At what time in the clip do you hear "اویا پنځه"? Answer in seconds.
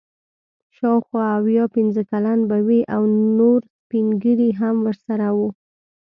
1.39-2.01